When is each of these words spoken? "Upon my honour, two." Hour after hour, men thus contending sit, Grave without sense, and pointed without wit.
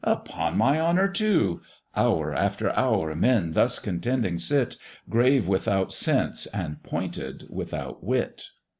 "Upon 0.03 0.57
my 0.57 0.79
honour, 0.79 1.07
two." 1.07 1.61
Hour 1.95 2.33
after 2.33 2.75
hour, 2.75 3.13
men 3.13 3.51
thus 3.53 3.77
contending 3.77 4.39
sit, 4.39 4.75
Grave 5.11 5.47
without 5.47 5.93
sense, 5.93 6.47
and 6.47 6.81
pointed 6.81 7.45
without 7.51 8.03
wit. 8.03 8.45